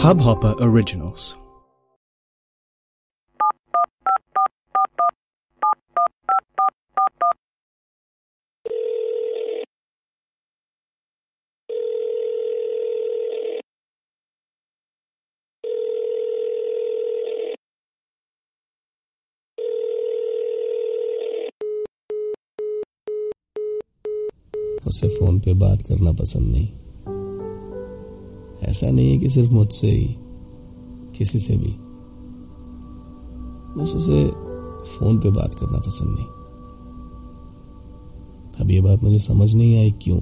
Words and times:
Hubhopper 0.00 0.54
Originals. 0.60 1.36
उसे 24.86 25.08
phone 25.08 25.40
पे 25.40 25.54
बात 25.54 25.82
करना 25.82 26.12
पसंद 26.12 26.56
नहीं। 26.56 26.68
ऐसा 28.62 28.90
नहीं 28.90 29.10
है 29.10 29.18
कि 29.18 29.30
सिर्फ़ 29.30 29.52
मुझसे 29.52 29.90
ही, 29.90 30.14
किसी 31.18 31.38
से 31.38 31.56
भी। 31.56 31.76
बस 33.80 33.92
उसे 33.96 34.26
फ़ोन 34.90 35.18
पे 35.18 35.30
बात 35.30 35.54
करना 35.54 35.78
पसंद 35.78 36.14
नहीं। 36.18 36.26
अब 38.60 38.70
ये 38.70 38.80
बात 38.80 39.02
मुझे 39.02 39.18
समझ 39.18 39.54
नहीं 39.54 39.78
आई 39.78 39.90
क्यों? 39.90 40.18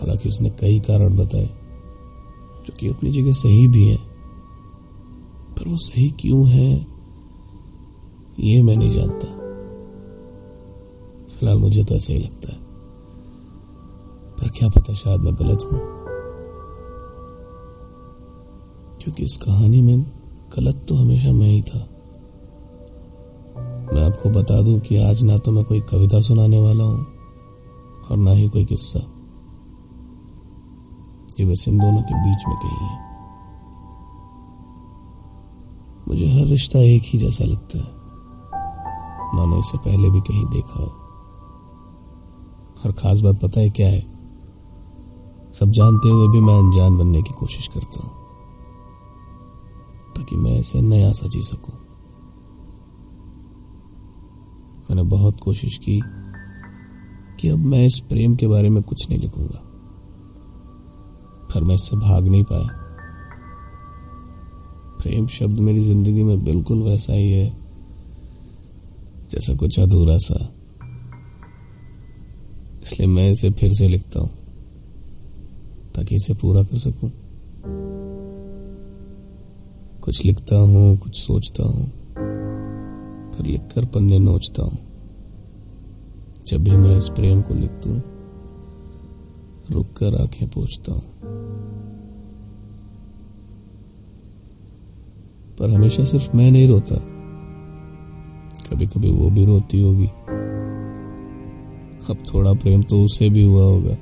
हालाँकि 0.00 0.28
उसने 0.28 0.50
कई 0.50 0.80
कारण 0.80 1.16
बताए, 1.16 1.46
जो 2.66 2.74
कि 2.80 2.88
अपनी 2.88 3.10
जगह 3.10 3.32
सही 3.32 3.68
भी 3.68 3.84
है, 3.84 3.98
पर 5.58 5.68
वो 5.68 5.76
सही 5.76 6.10
क्यों 6.10 6.48
है, 6.48 6.86
ये 8.40 8.62
मैं 8.62 8.76
नहीं 8.76 8.90
जानता। 8.90 9.37
फ़िलहाल 11.38 11.58
मुझे 11.58 11.84
तो 11.84 11.94
ऐसा 11.94 12.12
ही 12.12 12.18
लगता 12.18 12.52
है। 12.52 12.58
पर 14.36 14.48
क्या 14.48 14.68
पता 14.68 14.94
शायद 14.94 15.20
मैं 15.20 15.34
गलत 15.34 15.68
हूँ? 15.72 15.80
क्योंकि 19.02 19.24
इस 19.24 19.36
कहानी 19.36 19.82
में 19.82 20.02
गलत 20.56 20.86
तो 20.88 20.94
हमेशा 20.94 21.32
मैं 21.32 21.46
ही 21.46 21.62
था। 21.62 21.78
मैं 23.94 24.02
आपको 24.02 24.30
बता 24.30 24.62
दूँ 24.62 24.80
कि 24.80 24.96
आज 24.96 25.22
ना 25.22 25.38
तो 25.38 25.50
मैं 25.50 25.64
कोई 25.64 25.80
कविता 25.80 26.20
सुनाने 26.20 26.60
वाला 26.60 26.84
हूँ 26.84 27.06
और 28.10 28.16
ना 28.16 28.30
ही 28.30 28.48
कोई 28.48 28.64
किस्सा। 28.64 28.98
ये 31.40 31.46
बस 31.46 31.64
इन 31.68 31.78
दोनों 31.78 32.02
के 32.02 32.14
बीच 32.14 32.38
में 32.48 32.56
कहीं 32.56 32.88
है। 32.88 33.08
मुझे 36.08 36.40
हर 36.40 36.46
रिश्ता 36.46 36.78
एक 36.78 37.02
ही 37.04 37.18
जैसा 37.18 37.44
लगता 37.44 37.78
है। 37.78 37.98
मानो 39.34 39.58
इसे 39.58 39.78
पहले 39.78 40.10
भी 40.10 40.20
कहीं 40.20 40.46
देखा 40.46 40.82
हो। 40.82 41.07
और 42.84 42.92
खास 42.92 43.20
बात 43.20 43.40
पता 43.40 43.60
है 43.60 43.70
क्या 43.70 43.88
है? 43.88 44.00
सब 45.52 45.70
जानते 45.70 46.08
हुए 46.08 46.28
भी 46.28 46.40
मैं 46.40 46.54
अनजान 46.56 46.96
बनने 46.98 47.22
की 47.22 47.32
कोशिश 47.34 47.66
करता 47.68 48.02
हूँ, 48.02 48.10
ताकि 50.16 50.36
मैं 50.36 50.58
इसे 50.60 50.80
नया 50.82 51.12
सा 51.12 51.28
जी 51.28 51.42
सकूँ। 51.42 51.74
मैंने 54.90 55.02
बहुत 55.08 55.40
कोशिश 55.40 55.78
की 55.78 56.00
कि 57.40 57.48
अब 57.48 57.64
मैं 57.66 57.84
इस 57.86 57.98
प्रेम 58.00 58.34
के 58.36 58.46
बारे 58.46 58.68
में 58.68 58.82
कुछ 58.82 59.08
नहीं 59.10 59.20
लिखूँगा, 59.20 59.62
पर 61.50 61.64
मैं 61.64 61.74
इससे 61.74 61.96
भाग 61.98 62.28
नहीं 62.28 62.44
पाया। 62.44 62.68
प्रेम 64.98 65.26
शब्द 65.28 65.58
मेरी 65.60 65.80
ज़िंदगी 65.80 66.22
में 66.22 66.44
बिल्कुल 66.44 66.82
वैसा 66.82 67.12
ही 67.12 67.30
है, 67.32 67.48
जैसा 69.30 69.54
कुछ 69.56 69.78
अधूरा 69.80 70.16
सा 70.20 70.38
इसलिए 72.98 73.14
मैं 73.14 73.30
इसे 73.30 73.50
फिर 73.50 73.72
से 73.72 73.88
लिखता 73.88 74.20
हूँ, 74.20 74.30
ताकि 75.94 76.16
इसे 76.16 76.34
पूरा 76.34 76.62
कर 76.62 76.78
सकूँ। 76.78 77.10
कुछ 80.00 80.24
लिखता 80.24 80.56
हूँ, 80.56 80.96
कुछ 80.96 81.16
सोचता 81.16 81.62
हूँ 81.62 81.86
फिर 83.32 83.46
लिखकर 83.46 83.84
पन्ने 83.84 84.18
नोचता 84.18 84.62
हूँ। 84.62 84.78
जब 86.46 86.64
भी 86.64 86.70
मैं 86.70 86.98
इस 86.98 87.08
प्रेम 87.08 87.42
को 87.42 87.54
लिखता 87.54 87.90
दूँ 87.90 88.02
रुक 89.70 89.86
कर 89.86 90.20
आँखें 90.22 90.48
पोछता 90.48 90.92
हूँ। 90.92 91.02
पर 95.58 95.70
हमेशा 95.70 96.04
सिर्फ़ 96.04 96.36
मैं 96.36 96.50
नहीं 96.50 96.68
रोता। 96.68 96.96
कभी 98.70 98.86
कभी 98.86 99.10
वो 99.10 99.30
भी 99.30 99.44
रोती 99.44 99.82
होगी। 99.82 100.08
अब 102.10 102.18
थोड़ा 102.34 102.52
प्रेम 102.52 102.82
तो 102.82 103.04
उसे 103.04 103.30
भी 103.30 103.42
हुआ 103.42 103.62
होगा। 103.62 103.96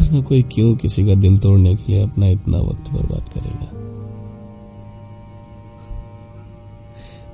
वरना 0.00 0.20
कोई 0.20 0.42
क्यों 0.42 0.76
किसी 0.76 1.04
का 1.04 1.14
दिल 1.14 1.38
तोड़ने 1.38 1.74
के 1.74 1.92
लिए 1.92 2.02
अपना 2.02 2.26
इतना 2.26 2.58
वक्त 2.58 2.92
बर्बाद 2.92 3.28
करेगा? 3.28 3.86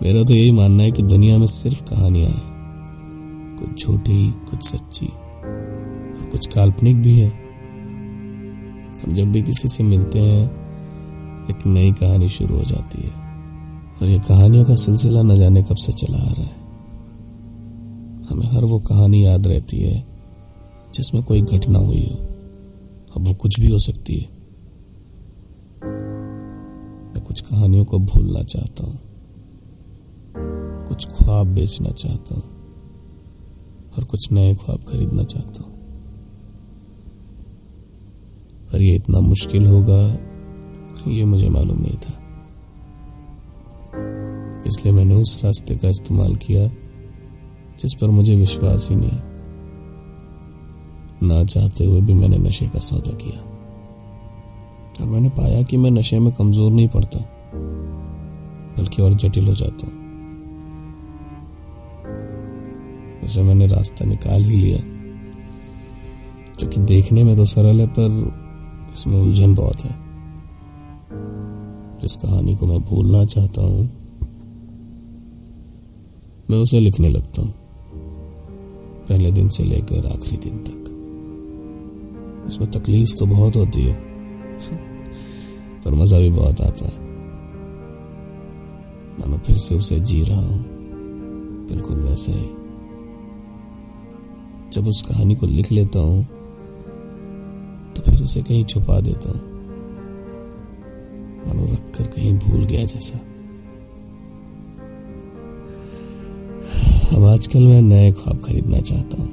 मेरा 0.03 0.23
तो 0.23 0.35
यही 0.35 0.51
मानना 0.51 0.83
है 0.83 0.91
कि 0.91 1.03
दुनिया 1.03 1.39
में 1.39 1.47
सिर्फ़ 1.47 1.85
कहानियाँ 1.85 2.31
हैं। 2.31 2.53
कुछ 3.59 3.87
झूठी, 3.87 4.31
कुछ 4.31 4.63
सच्ची, 4.63 5.07
और 5.07 6.29
कुछ 6.33 6.47
काल्पनिक 6.47 7.03
भी 7.03 7.21
है। 7.21 7.33
हम 9.05 9.13
जब 9.13 9.33
भी 9.33 9.43
किसी 9.43 9.69
से 9.69 9.83
मिलते 9.83 10.19
हैं, 10.19 10.45
एक 11.51 11.67
नई 11.67 11.93
कहानी 11.93 12.29
शुरू 12.29 12.57
हो 12.57 12.63
जाती 12.63 13.03
है। 13.03 13.13
और 14.03 14.09
ये 14.09 14.19
कहानियों 14.19 14.65
का 14.65 14.75
सिलसिला 14.75 15.23
न 15.23 15.37
जाने 15.37 15.63
कब 15.63 15.77
से 15.77 15.93
चला 15.93 16.19
आ 16.19 16.33
रहा 16.33 16.43
है। 16.43 16.62
हमें 18.29 18.47
हर 18.47 18.65
वो 18.65 18.79
कहानी 18.79 19.27
याद 19.27 19.47
रहती 19.47 19.81
है, 19.81 20.07
जिसमें 20.95 21.23
कोई 21.23 21.43
घटना 21.43 21.79
हुई 21.79 22.03
हो। 22.03 22.17
अब 23.17 23.27
वो 23.29 23.35
कुछ 23.35 23.61
भी 23.61 23.67
हो 23.73 23.79
सकती 23.79 24.15
है। 24.15 24.29
मैं 27.15 27.25
कुछ 27.27 27.41
कहानियों 27.41 27.85
को 27.85 27.99
भूलना 27.99 28.43
चाहता 28.43 28.87
हूँ। 28.87 29.01
कुछ 30.89 31.07
ख्वाब 31.07 31.47
बेचना 31.47 31.91
चाहता 31.91 32.35
हूँ। 32.35 32.45
और 33.99 34.05
कुछ 34.05 34.33
नए 34.33 34.55
ख्वाब 34.55 34.79
खरीदना 34.79 35.23
चाहता 35.23 35.65
हूँ। 35.65 35.73
पर 38.73 38.83
ये 38.83 38.95
इतना 38.95 39.21
मुश्किल 39.21 39.67
होगा, 39.67 40.19
ये 41.11 41.25
मुझे 41.25 41.49
मालूम 41.49 41.79
नहीं 41.79 41.97
था। 41.97 42.19
इसलिए 44.67 44.95
मैंने 44.95 45.15
उस 45.15 45.45
रास्ते 45.45 45.77
का 45.77 45.89
इस्तेमाल 45.89 46.37
किया 46.37 46.82
जिस 47.83 47.95
पर 47.95 48.09
मुझे 48.09 48.35
विश्वास 48.37 48.89
ही 48.91 48.97
नहीं। 48.97 49.19
ना 51.23 51.45
चाहते 51.45 51.85
हुए 51.85 52.01
भी 52.01 52.15
मैंने 52.15 52.39
नशे 52.39 52.67
का 52.67 52.79
सौदा 52.79 53.13
किया। 53.13 53.41
और 55.01 55.07
मैंने 55.07 55.29
पाया 55.29 55.63
कि 55.63 55.77
मैं 55.77 55.91
नशे 55.91 56.19
में 56.19 56.33
कमज़ोर 56.35 56.73
नहीं 56.73 56.89
पड़ता, 56.89 57.19
बल्कि 58.79 59.03
और 59.03 59.15
जटिल 59.15 59.47
हो 59.49 59.55
जाता 59.55 59.87
हूँ। 59.87 60.01
उसे 63.25 63.43
मैंने 63.43 63.67
रास्ता 63.67 64.05
निकाल 64.05 64.45
ही 64.45 64.57
लिया, 64.57 64.79
जो 66.61 66.69
कि 66.69 66.81
देखने 66.81 67.25
में 67.25 67.37
तो 67.37 67.45
सरल 67.45 67.81
है, 67.81 67.87
पर 67.87 68.93
इसमें 68.95 69.21
उलझन 69.21 69.55
बहुत 69.55 69.85
है। 69.85 69.95
जिस 72.01 72.17
कहानी 72.17 72.55
को 72.57 72.67
मैं 72.67 72.81
भूलना 72.81 73.25
चाहता 73.25 73.63
हूँ, 73.63 73.91
मैं 76.51 76.59
उसे 76.59 76.81
लिखने 76.81 77.09
लगता 77.09 77.43
हूँ। 77.43 77.62
पहले 79.09 79.33
दिन 79.33 79.49
से 79.49 79.65
लेकर 79.65 80.07
आखिरी 80.07 80.37
दिन 80.37 80.59
तक। 80.59 80.79
उसमें 82.47 82.71
तकलीफ़ 82.71 83.17
तो 83.17 83.27
बहुत 83.27 83.57
होती 83.57 83.83
है। 83.83 84.13
पर 85.85 85.95
मज़ा 85.95 86.19
भी 86.19 86.31
बहुत 86.31 86.61
आता 86.61 86.87
है। 86.87 87.01
मानो 89.21 89.39
फिर 89.39 89.57
से 89.57 89.75
उसे 89.75 90.01
जी 90.01 90.23
रहा 90.23 90.41
हूँ। 90.41 90.65
बिल्कुल 91.69 91.97
वैसे 91.97 92.33
ही। 92.33 92.49
जब 94.73 94.87
उस 94.87 95.03
कहानी 95.03 95.35
को 95.35 95.47
लिख 95.47 95.73
लेता 95.73 95.99
हूँ 95.99 96.25
तो 97.95 98.03
फिर 98.03 98.23
उसे 98.23 98.43
कहीं 98.43 98.65
छुपा 98.65 99.01
देता 99.01 99.31
हूँ। 99.31 99.41
मानो 101.47 101.65
रखकर 101.73 102.07
कहीं 102.07 102.39
भूल 102.39 102.65
गया 102.65 102.85
जैसा। 102.85 103.21
अब 107.13 107.25
आजकल 107.25 107.67
मैं 107.67 107.83
नए 107.83 108.13
ख्वाब 108.13 108.43
खरीदना 108.45 108.81
चाहता 108.81 109.23
हूँ। 109.23 109.31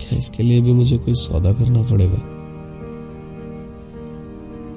क्या 0.00 0.18
इसके 0.18 0.42
लिए 0.42 0.60
भी 0.60 0.72
मुझे 0.72 0.96
कोई 0.96 1.14
सौदा 1.14 1.52
करना 1.52 1.82
पड़ेगा? 1.82 2.18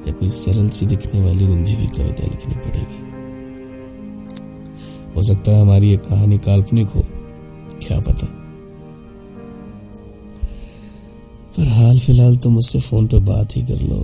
या 0.07 0.13
कोई 0.13 0.29
सरल 0.29 0.69
सी 0.69 0.85
दिखने 0.85 1.21
वाली 1.21 1.47
उलझी 1.47 1.75
हुई 1.75 1.87
कविता 1.87 2.23
लिखनी 2.23 2.53
पड़ेगी? 2.53 3.03
हो 5.15 5.23
सकता 5.23 5.51
है 5.51 5.61
हमारी 5.61 5.93
एक 5.93 6.01
कहानी 6.01 6.37
काल्पनिक 6.37 6.87
हो, 6.87 7.01
क्या 7.87 7.99
पता? 7.99 8.27
पर 11.57 11.67
हाल 11.67 11.99
फ़िलहाल 11.99 12.37
तो 12.37 12.49
मुझसे 12.49 12.79
फ़ोन 12.79 13.07
पे 13.07 13.19
बात 13.19 13.55
ही 13.55 13.61
कर 13.61 13.81
लो। 13.81 13.95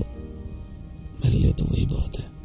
मेरे 1.26 1.38
लिए 1.38 1.54
तो 1.54 1.66
वही 1.66 1.86
बहुत 1.86 2.20
है। 2.20 2.41